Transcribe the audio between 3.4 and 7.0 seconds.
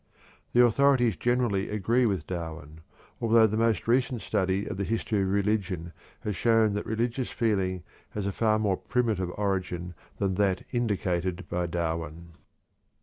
the more recent study of the history of religion has shown that